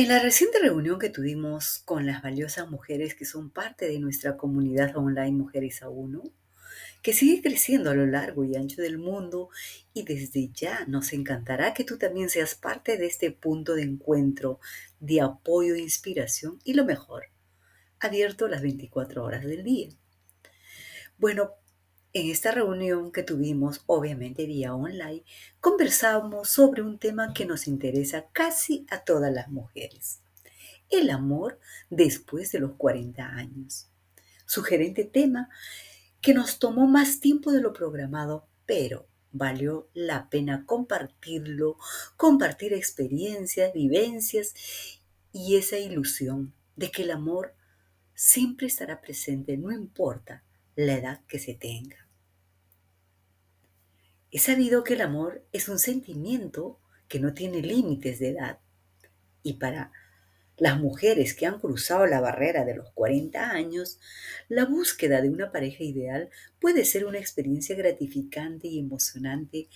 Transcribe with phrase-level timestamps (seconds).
[0.00, 4.38] En la reciente reunión que tuvimos con las valiosas mujeres que son parte de nuestra
[4.38, 6.22] comunidad online Mujeres a Uno,
[7.02, 9.50] que sigue creciendo a lo largo y ancho del mundo
[9.92, 14.58] y desde ya nos encantará que tú también seas parte de este punto de encuentro,
[15.00, 17.26] de apoyo, e inspiración y lo mejor,
[17.98, 19.90] abierto las 24 horas del día.
[21.18, 21.50] Bueno,
[22.12, 25.22] en esta reunión que tuvimos, obviamente vía online,
[25.60, 30.20] conversamos sobre un tema que nos interesa casi a todas las mujeres.
[30.88, 33.88] El amor después de los 40 años.
[34.44, 35.48] Sugerente tema
[36.20, 41.76] que nos tomó más tiempo de lo programado, pero valió la pena compartirlo,
[42.16, 44.54] compartir experiencias, vivencias
[45.32, 47.54] y esa ilusión de que el amor
[48.14, 50.42] siempre estará presente, no importa
[50.86, 52.08] la edad que se tenga.
[54.30, 56.78] He sabido que el amor es un sentimiento
[57.08, 58.60] que no tiene límites de edad
[59.42, 59.92] y para
[60.60, 63.98] las mujeres que han cruzado la barrera de los 40 años,
[64.48, 66.28] la búsqueda de una pareja ideal
[66.60, 69.68] puede ser una experiencia gratificante y emocionante,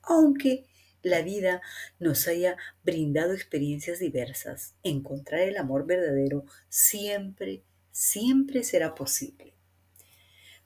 [0.00, 0.66] aunque
[1.02, 1.60] la vida
[1.98, 4.76] nos haya brindado experiencias diversas.
[4.84, 9.57] Encontrar el amor verdadero siempre, siempre será posible.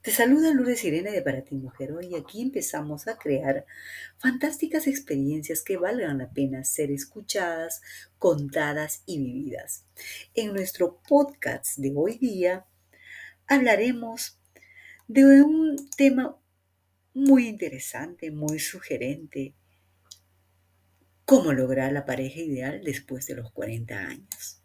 [0.03, 1.93] Te saluda Lourdes Irene de Para ti Mujer.
[1.93, 3.65] Hoy aquí empezamos a crear
[4.17, 7.81] fantásticas experiencias que valgan la pena ser escuchadas,
[8.17, 9.85] contadas y vividas.
[10.33, 12.65] En nuestro podcast de hoy día
[13.47, 14.41] hablaremos
[15.07, 16.37] de un tema
[17.13, 19.55] muy interesante, muy sugerente.
[21.23, 24.61] ¿Cómo lograr la pareja ideal después de los 40 años?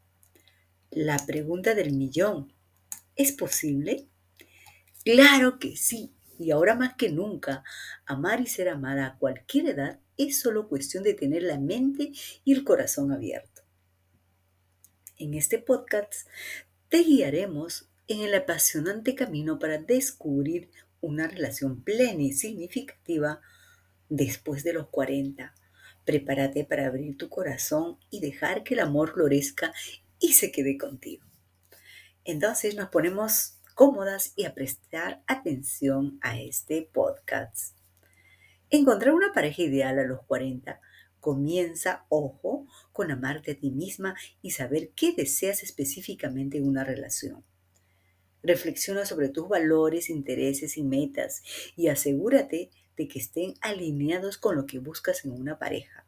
[0.91, 2.52] La pregunta del millón.
[3.14, 4.08] ¿Es posible?
[5.11, 6.12] Claro que sí.
[6.39, 7.64] Y ahora más que nunca,
[8.05, 12.13] amar y ser amada a cualquier edad es solo cuestión de tener la mente
[12.45, 13.63] y el corazón abierto.
[15.17, 16.29] En este podcast
[16.91, 20.70] te guiaremos en el apasionante camino para descubrir
[21.01, 23.40] una relación plena y significativa
[24.11, 25.55] después de los 40.
[26.05, 29.73] Prepárate para abrir tu corazón y dejar que el amor florezca
[30.20, 31.25] y se quede contigo.
[32.27, 37.77] Entonces nos ponemos cómodas y a prestar atención a este podcast.
[38.70, 40.80] Encontrar una pareja ideal a los 40
[41.20, 47.44] comienza, ojo, con amarte a ti misma y saber qué deseas específicamente en una relación.
[48.42, 51.45] Reflexiona sobre tus valores, intereses y metas
[51.77, 56.05] y asegúrate de que estén alineados con lo que buscas en una pareja.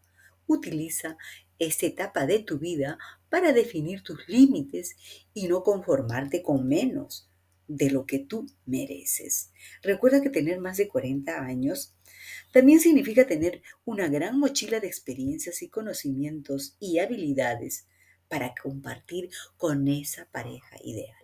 [0.48, 1.16] Utiliza
[1.60, 2.98] esta etapa de tu vida
[3.28, 4.96] para definir tus límites
[5.34, 7.29] y no conformarte con menos
[7.70, 9.52] de lo que tú mereces.
[9.80, 11.94] Recuerda que tener más de 40 años
[12.52, 17.86] también significa tener una gran mochila de experiencias y conocimientos y habilidades
[18.28, 21.16] para compartir con esa pareja ideal.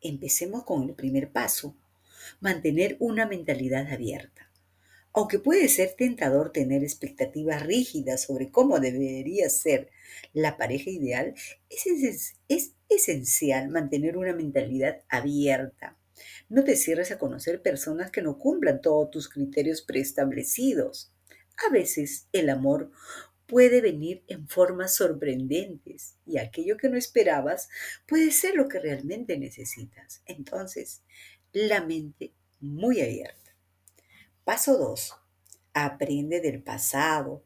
[0.00, 1.76] Empecemos con el primer paso,
[2.40, 4.47] mantener una mentalidad abierta.
[5.12, 9.90] Aunque puede ser tentador tener expectativas rígidas sobre cómo debería ser
[10.32, 11.34] la pareja ideal,
[11.70, 15.98] es, es esencial mantener una mentalidad abierta.
[16.48, 21.12] No te cierres a conocer personas que no cumplan todos tus criterios preestablecidos.
[21.66, 22.90] A veces el amor
[23.46, 27.68] puede venir en formas sorprendentes y aquello que no esperabas
[28.06, 30.22] puede ser lo que realmente necesitas.
[30.26, 31.02] Entonces,
[31.52, 33.47] la mente muy abierta.
[34.48, 35.14] Paso 2.
[35.74, 37.44] Aprende del pasado,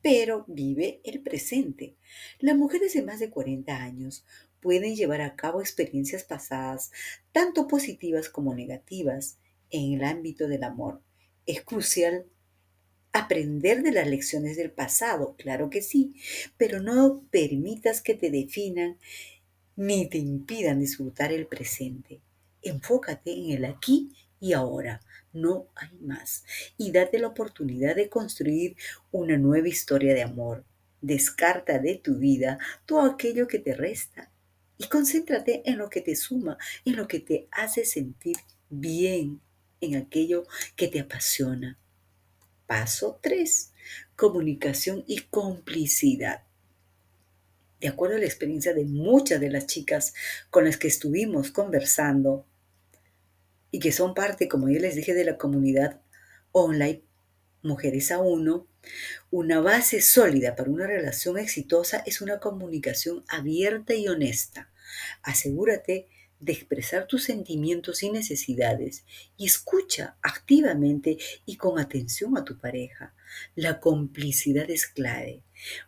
[0.00, 1.96] pero vive el presente.
[2.38, 4.24] Las mujeres de más de 40 años
[4.62, 6.92] pueden llevar a cabo experiencias pasadas,
[7.32, 9.36] tanto positivas como negativas,
[9.68, 11.02] en el ámbito del amor.
[11.44, 12.24] Es crucial
[13.12, 16.14] aprender de las lecciones del pasado, claro que sí,
[16.56, 18.96] pero no permitas que te definan
[19.76, 22.22] ni te impidan disfrutar el presente.
[22.62, 25.02] Enfócate en el aquí y ahora
[25.32, 26.44] no hay más.
[26.76, 28.76] Y date la oportunidad de construir
[29.10, 30.64] una nueva historia de amor.
[31.00, 34.30] Descarta de tu vida todo aquello que te resta
[34.76, 38.36] y concéntrate en lo que te suma, en lo que te hace sentir
[38.68, 39.40] bien,
[39.80, 40.44] en aquello
[40.76, 41.78] que te apasiona.
[42.66, 43.72] Paso 3.
[44.16, 46.44] Comunicación y complicidad.
[47.80, 50.14] De acuerdo a la experiencia de muchas de las chicas
[50.50, 52.46] con las que estuvimos conversando,
[53.70, 56.00] y que son parte, como ya les dije, de la comunidad
[56.52, 57.02] online
[57.62, 58.66] Mujeres a Uno,
[59.30, 64.70] una base sólida para una relación exitosa es una comunicación abierta y honesta.
[65.22, 66.08] Asegúrate
[66.40, 69.04] de expresar tus sentimientos y necesidades
[69.36, 73.14] y escucha activamente y con atención a tu pareja.
[73.54, 75.42] La complicidad es clave.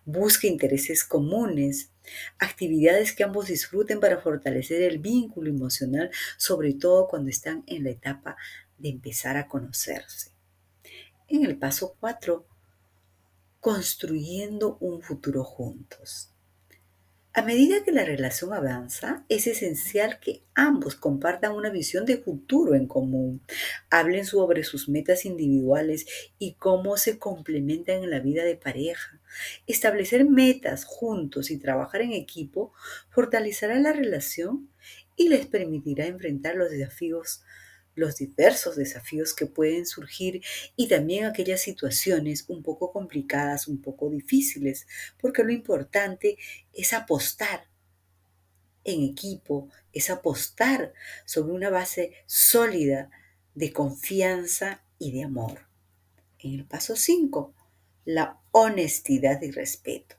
[0.04, 1.91] Busque intereses comunes,
[2.38, 7.90] actividades que ambos disfruten para fortalecer el vínculo emocional, sobre todo cuando están en la
[7.90, 8.36] etapa
[8.78, 10.32] de empezar a conocerse.
[11.28, 12.46] En el paso 4,
[13.60, 16.32] construyendo un futuro juntos.
[17.34, 22.74] A medida que la relación avanza, es esencial que ambos compartan una visión de futuro
[22.74, 23.40] en común,
[23.88, 26.04] hablen sobre sus metas individuales
[26.38, 29.21] y cómo se complementan en la vida de pareja.
[29.66, 32.72] Establecer metas juntos y trabajar en equipo
[33.10, 34.70] fortalecerá la relación
[35.16, 37.42] y les permitirá enfrentar los desafíos
[37.94, 40.42] los diversos desafíos que pueden surgir
[40.76, 44.86] y también aquellas situaciones un poco complicadas, un poco difíciles,
[45.20, 46.38] porque lo importante
[46.72, 47.68] es apostar
[48.84, 50.92] en equipo, es apostar
[51.24, 53.10] sobre una base sólida
[53.54, 55.66] de confianza y de amor.
[56.38, 57.54] En el paso 5,
[58.04, 60.16] la honestidad y respeto.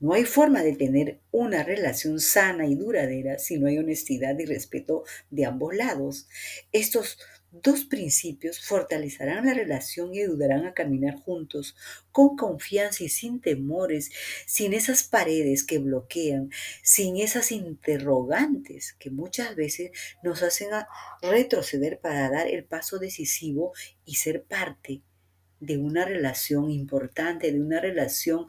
[0.00, 4.44] No hay forma de tener una relación sana y duradera si no hay honestidad y
[4.44, 6.28] respeto de ambos lados.
[6.72, 7.18] Estos
[7.62, 11.76] dos principios fortalecerán la relación y ayudarán a caminar juntos
[12.10, 14.10] con confianza y sin temores,
[14.46, 16.50] sin esas paredes que bloquean,
[16.82, 20.68] sin esas interrogantes que muchas veces nos hacen
[21.22, 23.72] retroceder para dar el paso decisivo
[24.04, 25.02] y ser parte
[25.60, 28.46] de una relación importante, de una relación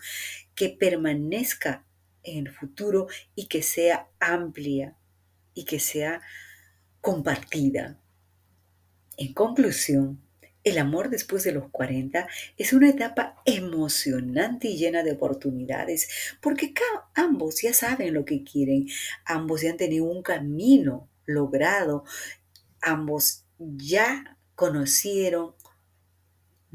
[0.56, 1.86] que permanezca
[2.24, 4.96] en el futuro y que sea amplia
[5.54, 6.22] y que sea
[7.02, 8.00] compartida.
[9.18, 10.26] En conclusión,
[10.66, 16.10] el amor después de los 40 es una etapa emocionante y llena de oportunidades,
[16.42, 16.74] porque
[17.14, 18.88] ambos ya saben lo que quieren,
[19.26, 22.04] ambos ya han tenido un camino logrado,
[22.82, 25.55] ambos ya conocieron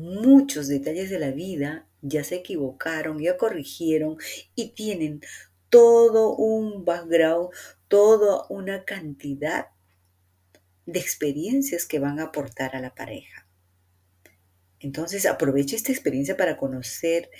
[0.00, 4.16] muchos detalles de la vida, ya se equivocaron, ya corrigieron
[4.54, 5.20] y tienen
[5.68, 7.50] todo un background,
[7.88, 9.66] toda una cantidad
[10.86, 13.46] de experiencias que van a aportar a la pareja.
[14.80, 17.30] Entonces aprovecha esta experiencia para conocer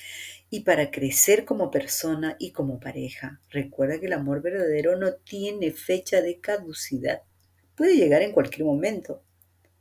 [0.51, 3.41] y para crecer como persona y como pareja.
[3.49, 7.23] Recuerda que el amor verdadero no tiene fecha de caducidad.
[7.75, 9.25] Puede llegar en cualquier momento.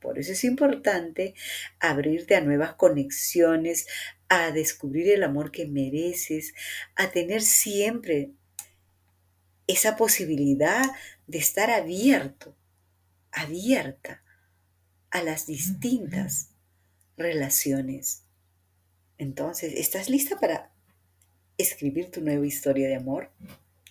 [0.00, 1.34] Por eso es importante
[1.78, 3.86] abrirte a nuevas conexiones,
[4.28, 6.54] a descubrir el amor que mereces,
[6.96, 8.32] a tener siempre
[9.66, 10.84] esa posibilidad
[11.26, 12.56] de estar abierto,
[13.30, 14.22] abierta
[15.10, 16.50] a las distintas
[17.16, 18.24] relaciones.
[19.18, 20.72] Entonces, ¿estás lista para
[21.58, 23.30] escribir tu nueva historia de amor?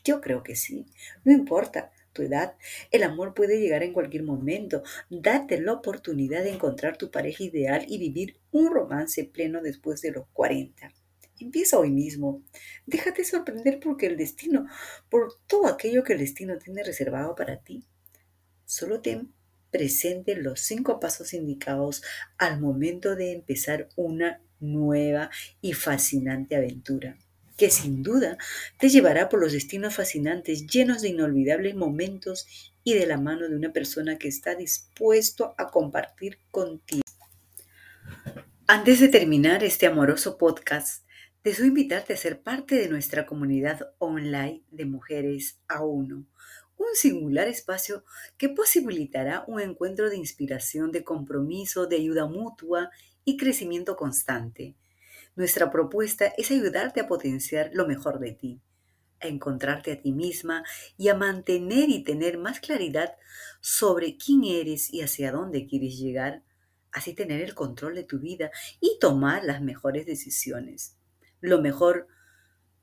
[0.03, 0.87] Yo creo que sí.
[1.23, 1.91] No importa
[2.21, 2.55] edad,
[2.91, 4.83] el amor puede llegar en cualquier momento.
[5.09, 10.11] Date la oportunidad de encontrar tu pareja ideal y vivir un romance pleno después de
[10.11, 10.91] los 40.
[11.39, 12.43] Empieza hoy mismo.
[12.85, 14.67] Déjate sorprender porque el destino,
[15.09, 17.85] por todo aquello que el destino tiene reservado para ti.
[18.65, 19.33] Solo ten
[19.71, 22.03] presente los cinco pasos indicados
[22.37, 25.29] al momento de empezar una nueva
[25.61, 27.17] y fascinante aventura
[27.59, 28.37] que sin duda
[28.79, 32.47] te llevará por los destinos fascinantes llenos de inolvidables momentos
[32.85, 37.03] y de la mano de una persona que está dispuesto a compartir contigo.
[38.65, 41.03] Antes de terminar este amoroso podcast,
[41.43, 46.25] deseo invitarte a ser parte de nuestra comunidad online de Mujeres a Uno,
[46.77, 48.05] un singular espacio
[48.37, 52.89] que posibilitará un encuentro de inspiración, de compromiso, de ayuda mutua
[53.25, 54.77] y crecimiento constante
[55.39, 58.61] nuestra propuesta es ayudarte a potenciar lo mejor de ti,
[59.21, 60.65] a encontrarte a ti misma
[60.97, 63.15] y a mantener y tener más claridad
[63.61, 66.43] sobre quién eres y hacia dónde quieres llegar,
[66.91, 70.97] así tener el control de tu vida y tomar las mejores decisiones.
[71.39, 72.07] Lo mejor,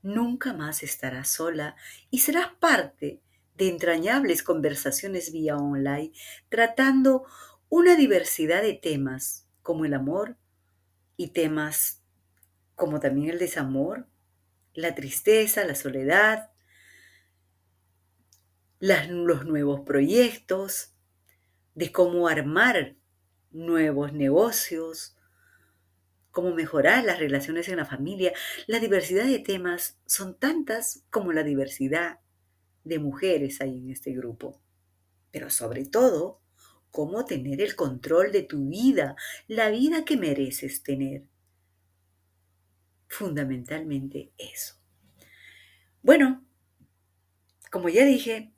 [0.01, 1.75] nunca más estarás sola
[2.09, 3.21] y serás parte
[3.53, 6.11] de entrañables conversaciones vía online
[6.49, 7.23] tratando
[7.69, 10.37] una diversidad de temas como el amor
[11.17, 12.01] y temas
[12.77, 14.07] como también el desamor,
[14.75, 16.51] la tristeza, la soledad,
[18.79, 20.93] los nuevos proyectos,
[21.73, 22.95] de cómo armar
[23.49, 25.17] nuevos negocios,
[26.29, 28.31] cómo mejorar las relaciones en la familia.
[28.67, 32.19] La diversidad de temas son tantas como la diversidad
[32.83, 34.61] de mujeres hay en este grupo.
[35.31, 36.41] Pero sobre todo,
[36.91, 39.15] cómo tener el control de tu vida,
[39.47, 41.23] la vida que mereces tener
[43.07, 44.75] fundamentalmente eso.
[46.01, 46.45] Bueno,
[47.71, 48.51] como ya dije,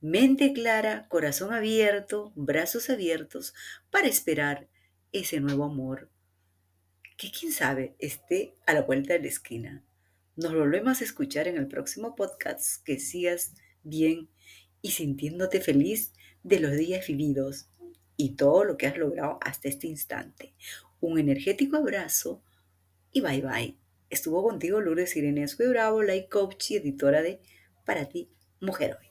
[0.00, 3.54] mente clara, corazón abierto, brazos abiertos
[3.90, 4.68] para esperar
[5.12, 6.10] ese nuevo amor
[7.16, 9.84] que quién sabe esté a la vuelta de la esquina.
[10.36, 12.82] Nos volvemos a escuchar en el próximo podcast.
[12.82, 14.28] Que sigas bien
[14.82, 17.68] y sintiéndote feliz de los días vividos
[18.16, 20.54] y todo lo que has logrado hasta este instante.
[21.00, 22.42] Un energético abrazo
[23.12, 23.83] y bye bye.
[24.14, 27.40] Estuvo contigo Lourdes Irene y Bravo, life coach y editora de
[27.84, 28.30] Para ti,
[28.60, 29.08] Mujer Hoy.